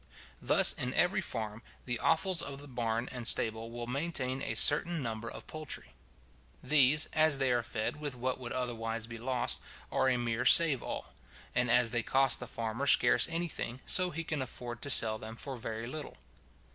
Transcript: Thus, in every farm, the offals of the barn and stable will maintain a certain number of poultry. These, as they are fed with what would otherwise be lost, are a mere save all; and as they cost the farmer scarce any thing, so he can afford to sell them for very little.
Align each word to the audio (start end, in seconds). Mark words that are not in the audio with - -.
Thus, 0.41 0.73
in 0.73 0.95
every 0.95 1.21
farm, 1.21 1.61
the 1.85 1.99
offals 1.99 2.41
of 2.41 2.59
the 2.59 2.67
barn 2.67 3.07
and 3.11 3.27
stable 3.27 3.69
will 3.69 3.85
maintain 3.85 4.41
a 4.41 4.55
certain 4.55 5.03
number 5.03 5.29
of 5.29 5.45
poultry. 5.45 5.91
These, 6.63 7.05
as 7.13 7.37
they 7.37 7.51
are 7.51 7.61
fed 7.61 7.97
with 7.99 8.15
what 8.15 8.39
would 8.39 8.51
otherwise 8.51 9.05
be 9.05 9.19
lost, 9.19 9.59
are 9.91 10.09
a 10.09 10.17
mere 10.17 10.43
save 10.43 10.81
all; 10.81 11.13
and 11.53 11.69
as 11.69 11.91
they 11.91 12.01
cost 12.01 12.39
the 12.39 12.47
farmer 12.47 12.87
scarce 12.87 13.27
any 13.29 13.47
thing, 13.47 13.79
so 13.85 14.09
he 14.09 14.23
can 14.23 14.41
afford 14.41 14.81
to 14.81 14.89
sell 14.89 15.19
them 15.19 15.35
for 15.35 15.55
very 15.55 15.85
little. 15.85 16.17